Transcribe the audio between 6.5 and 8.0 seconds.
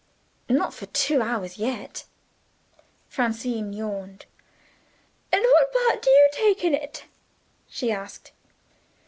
in it?" she